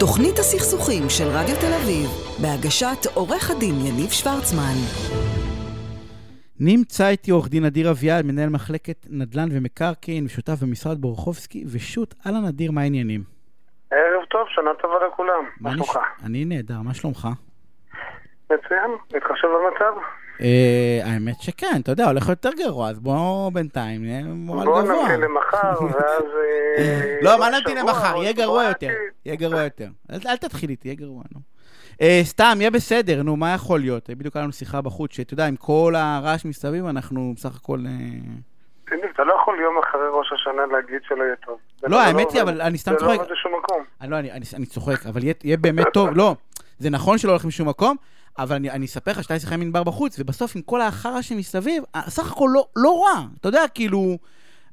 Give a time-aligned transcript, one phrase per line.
[0.00, 2.08] תוכנית הסכסוכים של רדיו תל אביב,
[2.42, 4.76] בהגשת עורך הדין יניב שוורצמן.
[6.60, 12.44] נמצא איתי עורך דין אדיר אביעד, מנהל מחלקת נדל"ן ומקרקעין ושותף במשרד בורחובסקי, ושות' אהלן
[12.48, 13.20] אדיר, מה העניינים?
[13.90, 15.44] ערב טוב, שנה טובה לכולם.
[15.60, 15.98] מה שלומך?
[16.26, 17.28] אני נהדר, מה שלומך?
[18.50, 19.92] מצוין, מתחשב במצב.
[20.40, 25.02] אה, האמת שכן, אתה יודע, הולך יותר גרוע, אז בואו בינתיים נהיה מורל בוא גבוה.
[25.02, 26.24] נמתין למחר, ואז...
[26.78, 28.16] אה, לא, מה נמתין למחר?
[28.16, 28.88] יהיה גרוע יותר.
[29.24, 29.88] יהיה גרוע יותר.
[30.26, 31.40] אל תתחיל איתי, יהיה גרוע, נו.
[32.00, 34.10] אה, סתם, יהיה בסדר, נו, מה יכול להיות?
[34.10, 37.78] בדיוק היה לנו שיחה בחוץ, שאתה יודע, עם כל הרעש מסביב, אנחנו בסך הכל...
[37.86, 37.92] אה,
[38.84, 41.58] תגיד, אתה לא יכול יום אחרי ראש השנה להגיד שלא יהיה טוב.
[41.80, 42.42] זה לא, האמת היא.
[42.42, 43.16] אבל אני סתם זה צוחק.
[43.16, 43.84] לא עובד לשום מקום.
[44.00, 46.34] אני לא, אני, צוחק, אבל יהיה באמת טוב, לא,
[46.78, 47.96] זה נכון שלא הולך משום מקום,
[48.42, 51.84] אבל אני, אני אספר לך שהייתה שיחה עם ענבר בחוץ, ובסוף עם כל החרא שמסביב,
[52.08, 54.18] סך הכל לא, לא רע, אתה יודע, כאילו,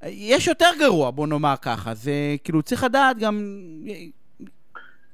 [0.03, 2.11] יש יותר גרוע, בוא נאמר ככה, זה
[2.43, 3.39] כאילו, צריך לדעת גם,
[3.87, 4.11] אה, יש.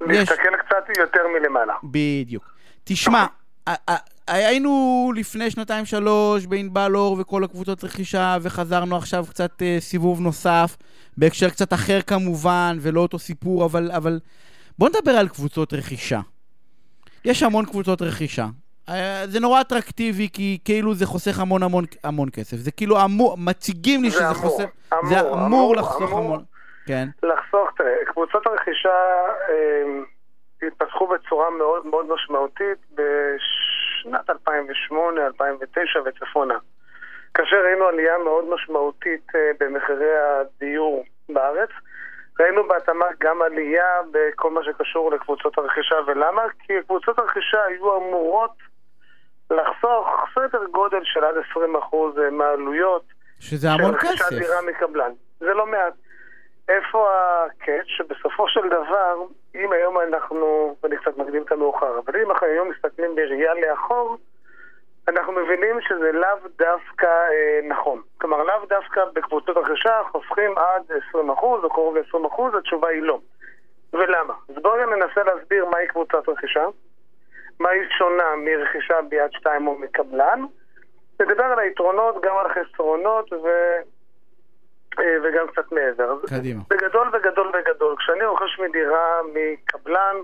[0.02, 0.34] להסתכל
[0.66, 1.74] קצת יותר מלמעלה.
[1.84, 2.54] בדיוק.
[2.84, 3.26] תשמע,
[3.68, 3.94] ה-
[4.28, 10.78] היינו לפני שנתיים-שלוש בענבל אור וכל הקבוצות רכישה, וחזרנו עכשיו קצת אה, סיבוב נוסף,
[11.18, 14.20] בהקשר קצת אחר כמובן, ולא אותו סיפור, אבל, אבל
[14.80, 16.20] בוא נדבר על קבוצות רכישה.
[17.26, 18.46] יש המון קבוצות רכישה.
[18.90, 22.58] אה, זה נורא אטרקטיבי, כי כאילו זה חוסך המון המון המון כסף.
[22.58, 24.64] זה כאילו אמור, מציגים לי זה שזה אמור, חוסך...
[24.94, 26.20] אמור, זה אמור אמור, לחסוך אמור.
[26.20, 26.44] המון.
[26.88, 27.08] כן.
[27.24, 28.90] לחסוך, תראה, קבוצות הרכישה
[29.50, 36.58] אה, התפתחו בצורה מאוד מאוד משמעותית בשנת 2008, 2009 וצפונה.
[37.34, 41.70] כאשר ראינו עלייה מאוד משמעותית אה, במחירי הדיור בארץ,
[42.40, 45.96] ראינו בהתאמה גם עלייה בכל מה שקשור לקבוצות הרכישה.
[46.08, 46.42] ולמה?
[46.60, 48.54] כי קבוצות הרכישה היו אמורות
[49.52, 51.36] לחסוך סדר גודל של עד
[51.92, 51.96] 20%
[52.32, 53.04] מהעלויות
[53.40, 54.30] שזה המון של רכישת כסף.
[54.30, 55.12] דירה מקבלן.
[55.40, 55.94] זה לא מעט.
[56.70, 57.10] איפה
[57.46, 59.16] הקאץ' שבסופו של דבר,
[59.56, 64.18] אם היום אנחנו, ואני קצת מקדים את המאוחר, אבל אם אנחנו היום מסתכלים בראייה לאחור,
[65.08, 68.02] אנחנו מבינים שזה לאו דווקא אה, נכון.
[68.18, 73.20] כלומר, לאו דווקא בקבוצות רכישה חוסכים עד 20% או קרוב ל-20%, התשובה היא לא.
[73.94, 74.34] ולמה?
[74.50, 76.66] אז בואו ננסה להסביר מהי קבוצת רכישה,
[77.60, 80.46] מה היא שונה מרכישה ביד שתיים או מקבלן,
[81.20, 83.48] נדבר על היתרונות, גם על החסרונות ו...
[85.00, 86.18] אה, וגם קצת מעבר.
[86.28, 86.62] קדימה.
[86.70, 90.16] בגדול בגדול בגדול, כשאני רוכש מדירה מקבלן,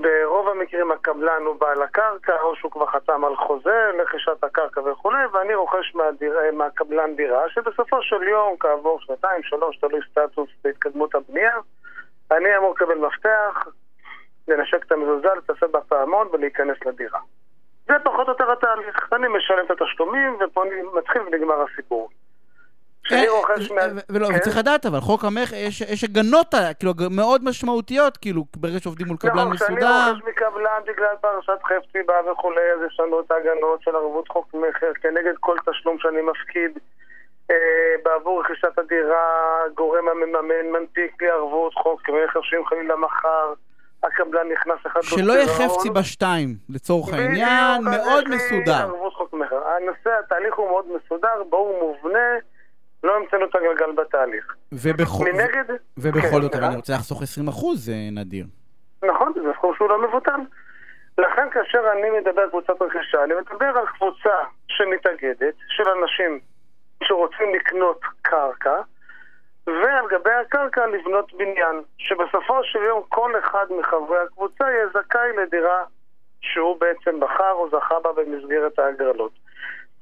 [0.00, 5.26] ברוב המקרים הקבלן הוא בעל הקרקע, או שהוא כבר חתם על חוזה לרכישת הקרקע וכולי,
[5.32, 11.14] ואני רוכש מהדיר, אה, מהקבלן דירה, שבסופו של יום, כעבור שנתיים, שלוש, תלוי סטטוס בהתקדמות
[11.14, 11.56] הבנייה,
[12.30, 13.66] אני אמור לקבל מפתח,
[14.48, 17.20] לנשק את המזוזה, לטפל בפעמון ולהיכנס לדירה.
[17.86, 19.12] זה פחות או יותר התהליך.
[19.12, 20.64] אני משלם את התשלומים, ופה
[20.94, 22.08] מתחיל ונגמר הסיפור.
[23.12, 23.80] כשאני אה, רוכש מה...
[24.08, 24.34] ולא, כן?
[24.36, 29.16] וצריך לדעת, אבל חוק המכר, יש, יש הגנות כאילו, מאוד משמעותיות, כאילו, ברגע שעובדים מול
[29.16, 30.10] קבלן נכון, כשאני מסודר.
[30.10, 34.92] רוכש מקבלן בגלל פרשת חפציבה וכולי, אז יש לנו את ההגנות של ערבות חוק מכר
[35.02, 36.78] כנגד כל תשלום שאני מפקיד
[37.50, 37.56] אה,
[38.04, 39.24] בעבור רכישת הדירה,
[39.76, 43.52] גורם המממן מנפיק לי ערבות חוק מכר שאם חלילה מחר
[44.02, 48.88] הקבלן נכנס אחד שלא יהיה חפצי בשתיים, לצורך העניין, מאוד מסודר.
[49.76, 52.28] הנושא, התהליך הוא מאוד מסודר, ברור מובנה,
[53.02, 54.54] לא המצאנו את הגלגל בתהליך.
[54.72, 55.64] ובכל, מנגד...
[55.98, 56.64] ובכל כן, זאת, אבל?
[56.64, 58.46] אני רוצה לחסוך 20 אחוז, זה נדיר.
[59.04, 60.40] נכון, זה סכום שהוא לא מבוטל.
[61.18, 64.36] לכן כאשר אני מדבר על קבוצת רכישה, אני מדבר על קבוצה
[64.68, 66.40] שמתאגדת, של אנשים
[67.02, 68.80] שרוצים לקנות קרקע,
[69.66, 75.84] ועל גבי הקרקע לבנות בניין, שבסופו של יום כל אחד מחברי הקבוצה יהיה זכאי לדירה
[76.40, 79.32] שהוא בעצם בחר או זכה בה במסגרת ההגרלות.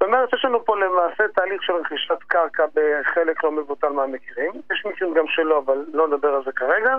[0.01, 4.53] זאת אומרת, יש לנו פה למעשה תהליך של רכישת קרקע בחלק לא מבוטל מהמקרים.
[4.73, 6.97] יש מקרים גם שלא, אבל לא נדבר על זה כרגע.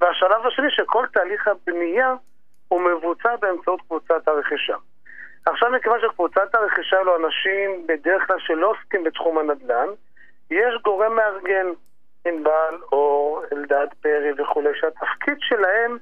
[0.00, 2.14] והשלב השני, שכל תהליך הבנייה
[2.68, 4.76] הוא מבוצע באמצעות קבוצת הרכישה.
[5.46, 9.88] עכשיו, מכיוון שקבוצת הרכישה אלו אנשים בדרך כלל שלא עוסקים בתחום הנדל"ן,
[10.50, 11.66] יש גורם מארגן,
[12.26, 15.98] ענבל או אלדד פרי וכולי, שהתפקיד שלהם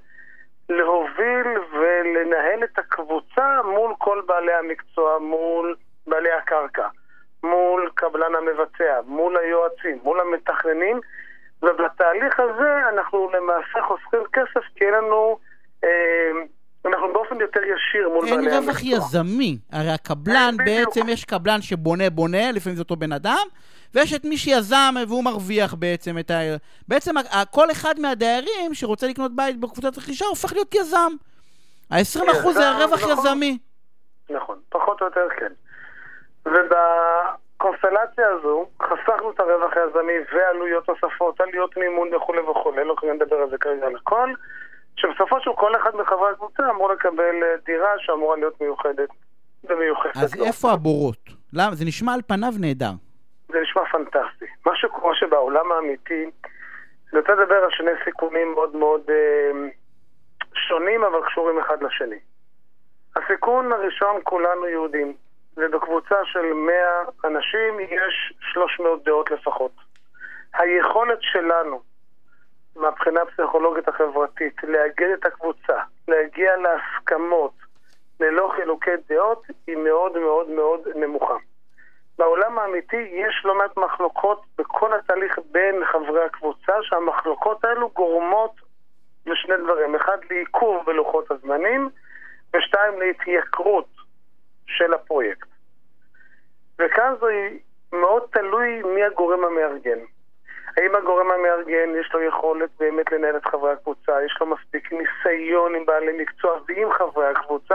[0.69, 5.77] להוביל ולנהל את הקבוצה מול כל בעלי המקצוע, מול
[6.49, 6.89] הקרקע,
[7.43, 11.01] מול קבלן המבצע, מול היועצים, מול המתכננים,
[11.63, 15.39] ובתהליך הזה אנחנו למעשה חוסכים כסף כי אין לנו,
[15.85, 15.89] אה,
[16.87, 18.73] אנחנו באופן יותר ישיר מול אין בעלי המקצוע.
[18.73, 19.59] רווח יזמי.
[19.73, 20.65] הרי הקבלן, אה.
[20.65, 23.47] בעצם יש קבלן שבונה בונה, לפעמים זה אותו בן אדם,
[23.95, 26.41] ויש את מי שיזם והוא מרוויח בעצם את ה...
[26.89, 27.15] בעצם
[27.51, 31.13] כל אחד מהדיירים שרוצה לקנות בית בקבוצת רכישה הופך להיות יזם.
[31.91, 33.13] ה-20% זה יזם, הרווח נכון.
[33.13, 33.59] יזמי.
[34.31, 35.53] נכון, פחות או יותר כן.
[36.53, 43.37] ובקונסטלציה הזו חסכנו את הרווח היזמי ועלויות נוספות, עלויות מימון וכולי וכולי, לא יכולים לדבר
[43.37, 44.33] על זה כרגע על הכל,
[44.97, 49.09] שבסופו של כל אחד מחברי הקבוצה אמור לקבל אה, דירה שאמורה להיות מיוחדת
[49.65, 50.45] ומיוחסת אז לו.
[50.45, 51.29] איפה הבורות?
[51.53, 51.75] למה?
[51.75, 52.93] זה נשמע על פניו נהדר.
[53.49, 54.47] זה נשמע פנטסטי.
[54.67, 56.31] מה שקורה שבעולם האמיתי,
[57.13, 59.69] אני רוצה לדבר על שני סיכונים מאוד מאוד אה,
[60.55, 62.19] שונים, אבל קשורים אחד לשני.
[63.17, 65.15] הסיכון הראשון, כולנו יהודים,
[65.59, 66.75] ובקבוצה של 100
[67.25, 69.73] אנשים יש 300 דעות לפחות.
[70.55, 71.83] היכולת שלנו,
[72.77, 75.79] מהבחינה הפסיכולוגית החברתית, לאגד את הקבוצה,
[76.09, 77.53] להגיע להסכמות
[78.21, 81.37] ללא חילוקי דעות, היא מאוד מאוד מאוד נמוכה.
[82.19, 88.53] בעולם האמיתי יש לא מעט מחלוקות בכל התהליך בין חברי הקבוצה, שהמחלוקות האלו גורמות
[89.27, 89.95] לשני דברים.
[89.95, 91.91] אחד, לעיכוב בלוחות הזמנים,
[92.57, 93.98] ושתיים, להתייקרות
[94.69, 95.49] של הפרויקט.
[96.79, 97.49] וכאן זה
[97.93, 99.99] מאוד תלוי מי הגורם המארגן.
[100.77, 105.75] האם הגורם המארגן יש לו יכולת באמת לנהל את חברי הקבוצה, יש לו מספיק ניסיון
[105.75, 107.75] עם בעלי מקצוע ועם חברי הקבוצה,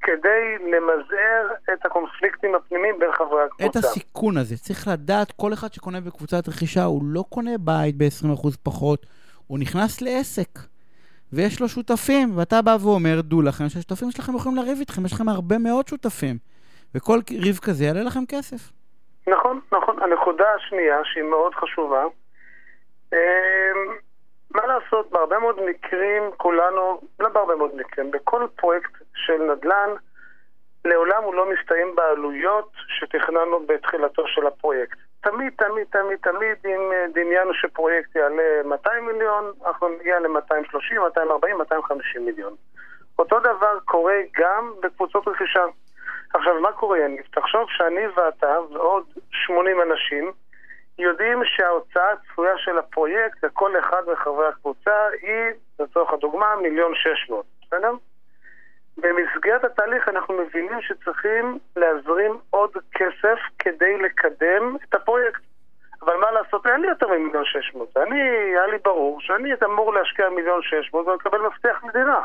[0.00, 3.78] כדי למזער את הקונפליקטים הפנימיים בין חברי את הקבוצה.
[3.78, 9.06] הסיכון הזה, צריך לדעת, כל אחד שקונה בקבוצת רכישה, הוא לא קונה בית ב-20% פחות,
[9.46, 10.58] הוא נכנס לעסק.
[11.32, 15.28] ויש לו שותפים, ואתה בא ואומר, דעו לכם שהשותפים שלכם יכולים לריב איתכם, יש לכם
[15.28, 16.36] הרבה מאוד שותפים.
[16.94, 18.72] וכל ריב כזה יעלה לכם כסף.
[19.26, 20.02] נכון, נכון.
[20.02, 22.04] הנקודה השנייה, שהיא מאוד חשובה,
[23.12, 23.18] אמ,
[24.54, 29.90] מה לעשות, בהרבה מאוד מקרים כולנו, לא בהרבה מאוד מקרים, בכל פרויקט של נדל"ן,
[30.84, 34.98] לעולם הוא לא מסתיים בעלויות שתכננו בתחילתו של הפרויקט.
[35.20, 41.58] תמיד, תמיד, תמיד, תמיד, אם אה, דמיינו שפרויקט יעלה 200 מיליון, אנחנו נגיע ל-230, 240,
[41.58, 42.54] 250 מיליון.
[43.18, 45.64] אותו דבר קורה גם בקבוצות רכישה.
[46.34, 47.24] עכשיו, מה קורה, יניב?
[47.30, 50.32] תחשוב שאני ואתה ועוד 80 אנשים
[50.98, 57.46] יודעים שההוצאה הצפויה של הפרויקט לכל אחד מחברי הקבוצה היא, לצורך הדוגמה, מיליון שש מאות,
[57.62, 57.92] בסדר?
[59.00, 65.40] במסגרת התהליך אנחנו מבינים שצריכים להזרים עוד כסף כדי לקדם את הפרויקט.
[66.02, 67.96] אבל מה לעשות, אין לי יותר ממיליון שש מאות.
[67.96, 72.20] אני, היה לי ברור שאני אמור להשקיע מיליון שש מאות ולקבל מפתח מדינה.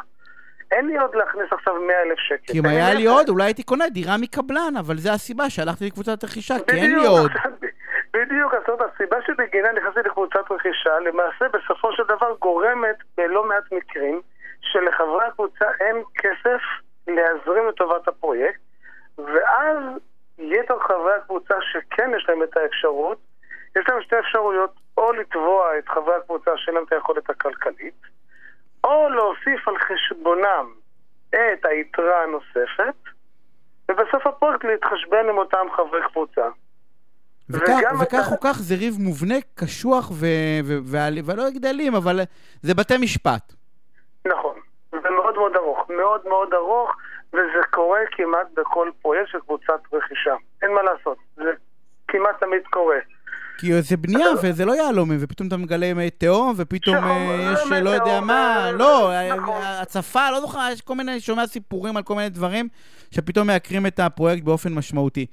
[0.72, 2.54] אין לי עוד להכניס עכשיו מאה אלף שקל.
[2.54, 3.06] כי אם היה לי.
[3.06, 7.06] עוד, אולי הייתי קונה דירה מקבלן, אבל זה הסיבה שהלכתי לקבוצת רכישה, כי אין לי
[7.06, 7.32] עוד.
[8.14, 13.72] בדיוק, זאת אומרת, הסיבה שבגינה נכנסתי לקבוצת רכישה, למעשה בסופו של דבר גורמת בלא מעט
[13.72, 14.22] מקרים
[14.72, 16.62] שלחברי הקבוצה אין כסף
[17.08, 18.60] להזרים לטובת הפרויקט,
[19.18, 19.78] ואז
[20.38, 23.18] יתר חברי הקבוצה שכן יש להם את האפשרות,
[23.76, 28.02] יש להם שתי אפשרויות, או לתבוע את חברי הקבוצה שאין להם את היכולת הכלכלית,
[28.84, 30.66] או להוסיף על חשבונם
[31.30, 32.96] את היתרה הנוספת,
[33.92, 36.50] ובסוף הפרויקט להתחשבן עם אותם חברי קבוצה.
[37.50, 37.68] וכך,
[38.02, 40.26] וכך אתה- או כך זה ריב מובנה, קשוח ו...
[40.64, 40.74] ו...
[40.92, 41.14] ועל...
[41.26, 42.20] ולא גדלים, אבל
[42.62, 43.54] זה בתי משפט.
[44.28, 44.56] נכון,
[44.92, 45.52] זה מאוד מאוד
[45.84, 46.92] ארוך, מאוד מאוד ארוך,
[47.34, 50.36] וזה קורה כמעט בכל פרויקט של קבוצת רכישה.
[50.62, 51.52] אין מה לעשות, זה
[52.08, 52.98] כמעט תמיד קורה.
[53.58, 57.82] כי זה בנייה וזה לא יהלומים, ופתאום אתה מגלה מי תהום, ופתאום אה, יש מי
[57.82, 59.62] לא יודע מה, אה, לא, נכון.
[59.62, 62.68] אה, הצפה, לא זוכר, יש כל מיני, שומע סיפורים על כל מיני דברים,
[63.12, 65.26] שפתאום מעקרים את הפרויקט באופן משמעותי.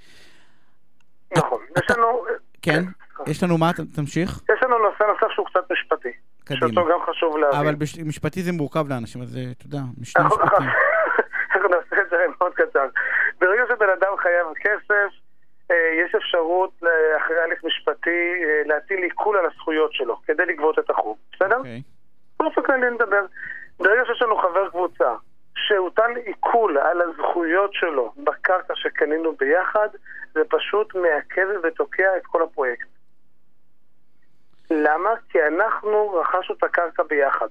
[1.37, 1.59] נכון.
[1.79, 2.25] יש לנו...
[2.63, 3.31] כן, סליחה.
[3.31, 6.13] יש לנו מה, תמשיך, יש לנו נושא נוסף שהוא קצת משפטי.
[6.57, 6.73] קדימה.
[6.83, 7.61] שאותו גם חשוב להבין.
[7.61, 10.67] אבל בש- משפטי זה מורכב לאנשים, אז אתה יודע, משני אנחנו משפטים.
[11.55, 12.87] אנחנו נעשה את זה מאוד קצר.
[13.41, 15.11] ברגע שבן אדם חייב כסף,
[15.71, 16.73] אה, יש אפשרות
[17.17, 18.11] אחרי הליך משפטי
[18.45, 21.17] אה, להטיל עיקול על הזכויות שלו, כדי לגבות את החוב.
[21.33, 21.57] בסדר?
[21.57, 21.83] אוקיי.
[22.41, 23.25] באופן כללי נדבר.
[23.79, 25.15] ברגע שיש לנו חבר קבוצה
[25.57, 29.89] שהוטל עיקול על הזכויות שלו בקרקע שקנינו ביחד,
[30.35, 32.87] זה פשוט מעכב ותוקע את כל הפרויקט.
[34.71, 35.11] למה?
[35.29, 37.47] כי אנחנו רכשנו את הקרקע ביחד.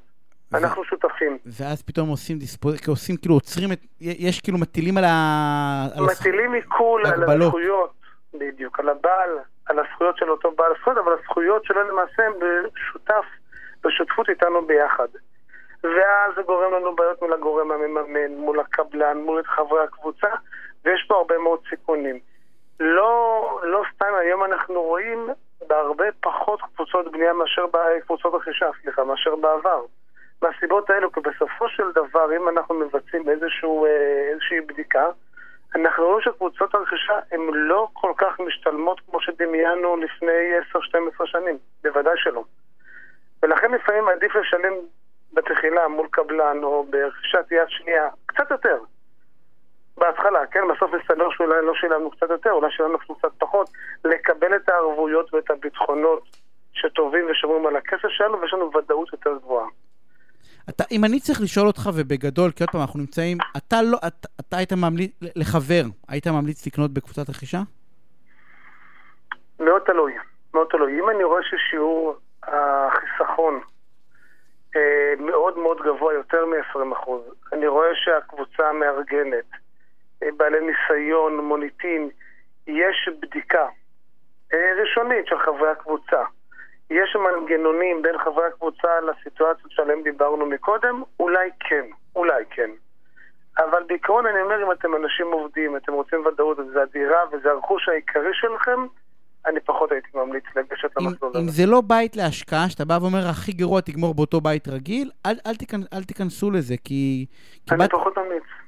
[0.52, 1.38] ו- אנחנו שותפים.
[1.46, 2.90] ואז פתאום עושים דיספוז...
[2.90, 3.80] עושים כאילו עוצרים את...
[4.02, 5.88] יש כאילו מטילים על ה...
[5.98, 7.42] על מטילים עיקול על הגבלות.
[7.42, 7.94] הזכויות,
[8.34, 9.30] בדיוק, על הבעל,
[9.66, 13.26] על הזכויות של אותו בעל זכויות, אבל הזכויות שלו למעשה הם בשותף,
[13.84, 15.08] בשותפות איתנו ביחד.
[15.84, 20.28] ואז זה גורם לנו בעיות מול הגורם המממן, מול הקבלן, מול חברי הקבוצה,
[20.86, 22.20] ויש פה הרבה מאוד סיכונים.
[22.80, 25.30] לא, לא סתם היום אנחנו רואים
[25.68, 27.66] בהרבה פחות קבוצות בנייה מאשר,
[28.06, 29.82] קבוצות רכישה, סליחה, מאשר בעבר.
[30.42, 35.10] מהסיבות האלו, כי בסופו של דבר, אם אנחנו מבצעים איזשהו, אה, איזושהי בדיקה,
[35.76, 42.14] אנחנו רואים שקבוצות הרכישה הן לא כל כך משתלמות כמו שדמיינו לפני 10-12 שנים, בוודאי
[42.18, 42.44] שלא.
[43.44, 44.74] ולכן לפעמים עדיף לשלם
[45.34, 48.78] בתחילה מול קבלן או ברכישת יד שנייה קצת יותר.
[50.00, 50.60] בהתחלה, כן?
[50.76, 53.70] בסוף מסתבר שאולי לא שילמנו קצת יותר, אולי שילמנו קצת פחות,
[54.06, 56.24] לקבל את הערבויות ואת הביטחונות
[56.74, 59.68] שטובים ושומרים על הכסף שלנו ויש לנו ודאות יותר גבוהה.
[60.70, 64.28] אתה, אם אני צריך לשאול אותך, ובגדול, כי עוד פעם, אנחנו נמצאים, אתה לא, אתה,
[64.40, 67.60] אתה היית ממליץ, לחבר, היית ממליץ לקנות בקבוצת רכישה?
[69.60, 70.14] מאוד תלוי,
[70.54, 71.00] מאוד תלוי.
[71.00, 73.62] אם אני רואה ששיעור החיסכון
[74.76, 77.10] אה, מאוד מאוד גבוה, יותר מ-20%,
[77.54, 79.46] אני רואה שהקבוצה מארגנת,
[80.38, 82.10] בעלי ניסיון, מוניטין,
[82.68, 83.68] יש בדיקה
[84.54, 86.24] אה, ראשונית של חברי הקבוצה.
[86.90, 91.04] יש מנגנונים בין חברי הקבוצה לסיטואציות שעליהן דיברנו מקודם?
[91.20, 91.86] אולי כן,
[92.16, 92.70] אולי כן.
[93.58, 97.90] אבל בעיקרון אני אומר, אם אתם אנשים עובדים, אתם רוצים ודאות, וזה הדירה וזה הרכוש
[97.90, 98.86] העיקרי שלכם,
[99.46, 101.40] אני פחות הייתי ממליץ לגשת למסלול הזה.
[101.40, 105.36] אם זה לא בית להשקעה, שאתה בא ואומר, הכי גרוע תגמור באותו בית רגיל, אל,
[105.48, 107.26] אל, תיכנ, אל תיכנסו לזה, כי...
[107.72, 108.09] אני באת, פחות.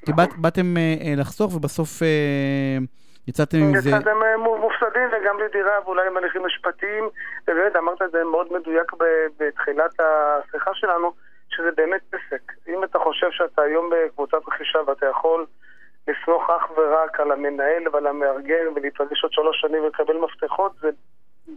[0.05, 2.77] כי באת, באתם אה, אה, לחסוך, ובסוף אה,
[3.27, 3.89] יצאתם עם זה...
[3.89, 7.09] יצאתם אה, מופסדים וגם לדירה, ואולי עם הליכים משפטיים.
[7.47, 8.91] ובאמת, אמרת את זה מאוד מדויק
[9.39, 11.13] בתחילת השיחה שלנו,
[11.49, 12.51] שזה באמת עסק.
[12.67, 15.45] אם אתה חושב שאתה היום בקבוצת רכישה ואתה יכול...
[16.07, 20.89] לסמוך אך ורק על המנהל ועל המארגן ולהתרגש עוד שלוש שנים ולקבל מפתחות, זה,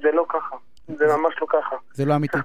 [0.03, 0.57] זה לא ככה.
[0.89, 1.77] זה ממש לא ככה.
[1.93, 2.39] זה לא אמיתי.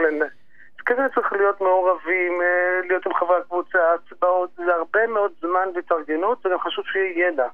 [0.85, 5.31] כזה צריך להיות מעורבים, אה, להיות עם חברי הקבוצה, הצבעות, זה הרבה מאוד
[5.75, 7.47] והתארגנות, וגם חשוב שיהיה ידע.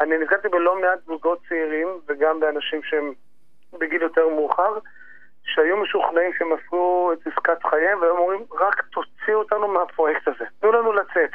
[0.00, 3.12] אני נתקלתי בלא מעט זוגות צעירים, וגם באנשים שהם
[3.78, 4.78] בגיל יותר מאוחר,
[5.44, 10.72] שהיו משוכנעים שהם עשו את עסקת חייהם, והיום אומרים, רק תוציאו אותנו מהפרויקט הזה, תנו
[10.72, 11.30] לנו לצאת.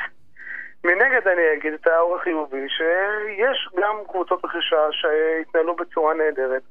[0.83, 6.61] מנגד אני אגיד את האור החיובי, שיש גם קבוצות רכישה שהתנהלו בצורה נהדרת.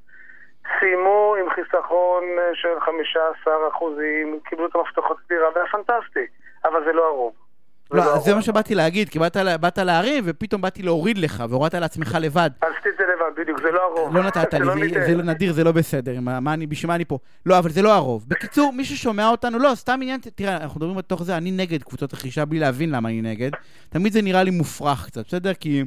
[0.78, 2.24] סיימו עם חיסכון
[2.54, 6.26] של 15 אחוזים, קיבלו את המפתחות לדירה, והיה פנטסטי,
[6.64, 7.45] אבל זה לא הרוב.
[7.90, 11.74] לא, לא זה מה שבאתי להגיד, כי באת, באת להרים ופתאום באתי להוריד לך, והורדת
[11.74, 12.50] לעצמך לבד.
[12.60, 14.16] עשיתי את זה לבד, בדיוק, זה לא הרוב.
[14.16, 17.04] לא נתת לי, זה, זה לא נדיר, זה לא בסדר, מה אני, בשביל מה אני
[17.04, 17.18] פה?
[17.46, 18.24] לא, אבל זה לא הרוב.
[18.28, 22.14] בקיצור, מי ששומע אותנו, לא, סתם עניין, תראה, אנחנו מדברים בתוך זה, אני נגד קבוצות
[22.14, 23.50] רכישה בלי להבין למה אני נגד.
[23.88, 25.54] תמיד זה נראה לי מופרך קצת, בסדר?
[25.54, 25.84] כי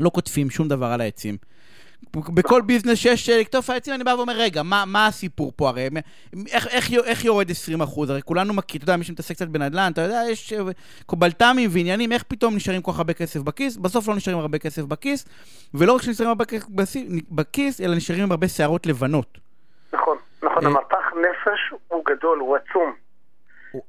[0.00, 1.36] לא קוטפים שום דבר על העצים.
[2.16, 5.88] בכל ביזנס שיש אה, לקטוף העצים, אני בא ואומר, רגע, מה, מה הסיפור פה הרי?
[6.52, 8.10] איך, איך, איך יורד 20 אחוז?
[8.10, 10.58] הרי כולנו מכיר, אתה יודע, מי שמתעסק קצת בנדל"ן, אתה יודע, יש אה,
[11.06, 13.76] קובלת"מים ועניינים, איך פתאום נשארים כל כך הרבה כסף בכיס?
[13.76, 15.28] בסוף לא נשארים הרבה כסף בכיס,
[15.74, 16.66] ולא רק שנשארים הרבה כסף
[17.30, 19.38] בכיס, אלא נשארים עם הרבה שערות לבנות.
[19.92, 23.07] נכון, נכון, אה, המפח נפש הוא גדול, הוא עצום.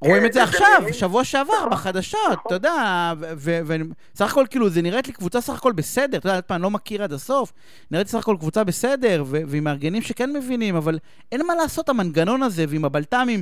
[0.02, 1.70] רואים את זה עכשיו, שבוע שעבר, נכון.
[1.70, 2.44] בחדשות, נכון.
[2.48, 6.62] אתה יודע, וסך הכל, כאילו, זה נראית לי קבוצה סך הכל בסדר, אתה יודע, אני
[6.62, 7.54] לא מכיר עד הסוף,
[7.92, 11.00] נראית לי סך הכל קבוצה בסדר, ועם מארגנים שכן מבינים, אבל
[11.32, 13.42] אין מה לעשות, המנגנון הזה, ועם הבלת"מים,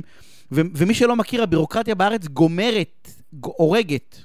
[0.52, 3.08] ומי שלא מכיר, הבירוקרטיה בארץ גומרת,
[3.42, 4.16] הורגת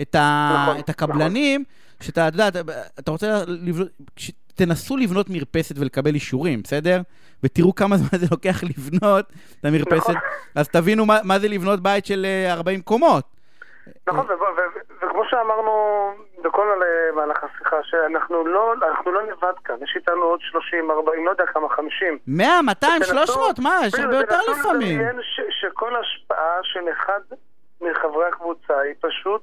[0.00, 1.64] את נכון, הקבלנים,
[2.00, 2.60] שאתה, אתה יודע,
[2.98, 3.88] אתה רוצה לבנות,
[4.54, 7.00] תנסו לבנות מרפסת ולקבל אישורים, בסדר?
[7.44, 9.24] ותראו כמה זמן זה לוקח לבנות
[9.60, 10.14] את המרפסת, נכון.
[10.54, 13.24] אז תבינו מה, מה זה לבנות בית של 40 אה, קומות.
[14.08, 14.26] נכון,
[14.96, 15.72] וכמו שאמרנו
[16.44, 16.80] בכל
[17.16, 18.74] מהלך השיחה, שאנחנו לא,
[19.06, 22.18] לא לבד כאן, יש איתנו עוד 30, 40, לא יודע כמה, 50.
[22.26, 23.80] 100, 200, 300, מה?
[23.86, 25.00] יש הרבה יותר לפעמים.
[25.60, 27.20] שכל השפעה של אחד
[27.80, 29.42] מחברי הקבוצה היא פשוט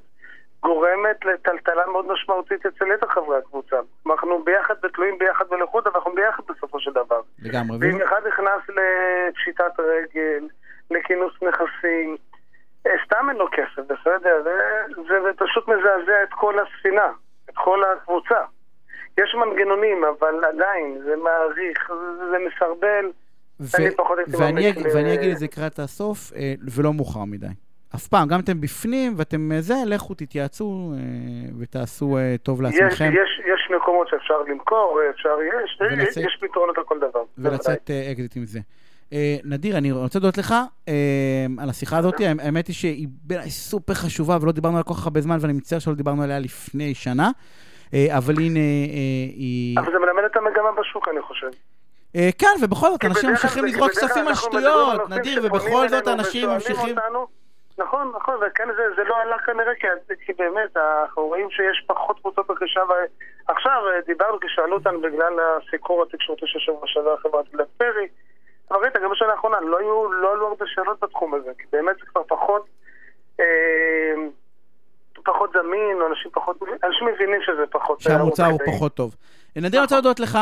[0.64, 3.76] גורמת לטלטלה מאוד משמעותית אצל יתר חברי הקבוצה.
[4.08, 7.22] אנחנו ביחד ותלויים ביחד ולחוד, אבל אנחנו ביחד בסופו של דבר.
[7.40, 7.78] לגמרי.
[7.82, 10.48] ואם אחד נכנס לפשיטת רגל,
[10.92, 12.18] לכינוס נכסים,
[12.88, 14.44] אה, סתם אין לו כסף, בסדר?
[14.44, 14.52] זה,
[15.08, 17.12] זה פשוט מזעזע את כל הספינה,
[17.50, 18.42] את כל הקבוצה.
[19.18, 21.92] יש מנגנונים, אבל עדיין, זה מעריך,
[22.32, 23.12] זה מסרבל.
[23.60, 27.48] ו- ואני, ואני אגיד את זה לקראת הסוף, אה, ולא מאוחר מדי.
[27.96, 31.00] אף פעם, גם אתם בפנים ואתם אה, זה, לכו תתייעצו אה,
[31.60, 33.06] ותעשו אה, טוב לעצמכם.
[33.06, 37.24] יש, יש, יש מקומות שאפשר למכור, אפשר, יש, ולצאת, יש פתרונות לכל דבר.
[37.38, 38.60] ולצאת אקזיט עם זה.
[39.44, 40.54] נדיר, אני רוצה להודות לך
[41.60, 45.22] על השיחה הזאת, האמת היא שהיא בעיניי סופר חשובה ולא דיברנו עליה כל כך הרבה
[45.22, 47.30] זמן ואני מצטער שלא דיברנו עליה לפני שנה,
[47.94, 48.60] אבל הנה
[49.34, 49.80] היא...
[49.80, 51.48] אבל זה מלמד את המגמה בשוק, אני חושב.
[52.38, 56.96] כן, ובכל זאת, אנשים ממשיכים לזרוק כספים על שטויות, נדיר, ובכל זאת אנשים ממשיכים...
[57.78, 59.88] נכון, נכון, וכן זה, זה לא עלה כנראה, כי,
[60.26, 62.82] כי באמת, אנחנו רואים שיש פחות קבוצות רכישה.
[63.48, 68.08] עכשיו, אה, דיברנו, כי שאלו אותנו בגלל הסיקור התקשורתי של שבוע שעבר חברת בלק פרי,
[68.72, 71.96] אבל ראית, גם בשנה האחרונה לא, היו, לא עלו הרבה שאלות בתחום הזה, כי באמת
[72.00, 72.66] זה כבר פחות...
[73.40, 74.16] אה,
[75.24, 76.58] פחות זמין, אנשים פחות...
[76.84, 78.02] אנשים מבינים שזה פחות...
[78.02, 79.16] שהמוצר הוא פחות טוב.
[79.56, 80.04] נדיר, אני רוצה נכון.
[80.04, 80.38] להודות לך.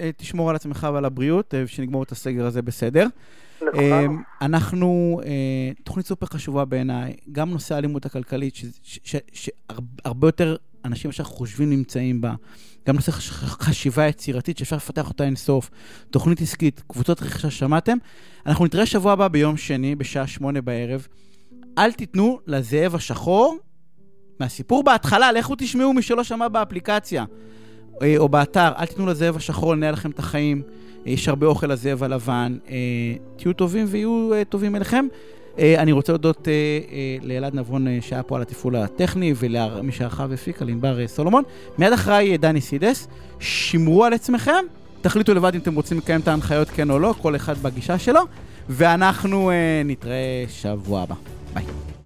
[0.00, 3.06] אה, תשמור על עצמך ועל הבריאות, שנגמור את הסגר הזה בסדר.
[3.62, 8.54] אמ, אנחנו, אה, תוכנית סופר חשובה בעיניי, גם נושא האלימות הכלכלית,
[9.32, 12.34] שהרבה יותר אנשים שאנחנו חושבים נמצאים בה,
[12.88, 13.12] גם נושא
[13.46, 15.70] חשיבה יצירתית שאפשר לפתח אותה אינסוף,
[16.10, 17.98] תוכנית עסקית, קבוצות רכישה שמעתם.
[18.46, 21.06] אנחנו נתראה שבוע הבא ביום שני, בשעה שמונה בערב.
[21.78, 23.58] אל תיתנו לזאב השחור,
[24.40, 27.26] מהסיפור בהתחלה, לכו תשמעו מי שלא שמע באפליקציה אה,
[28.18, 30.62] או באתר, אל תיתנו לזאב השחור לנהל לכם את החיים.
[31.06, 32.56] אה, יש הרבה אוכל לזאב הלבן.
[32.70, 32.76] אה,
[33.36, 35.06] תהיו טובים ויהיו טובים אליכם.
[35.58, 36.48] אני רוצה להודות
[37.22, 41.42] לאלעד נבון שהיה פה על התפעול הטכני ולמי שערכה והפיקה, לענבר סולומון.
[41.78, 43.08] מיד אחריי דני סידס.
[43.40, 44.64] שמרו על עצמכם,
[45.00, 48.20] תחליטו לבד אם אתם רוצים לקיים את ההנחיות כן או לא, כל אחד בגישה שלו,
[48.68, 49.50] ואנחנו
[49.84, 51.14] נתראה שבוע הבא.
[51.54, 51.86] ביי.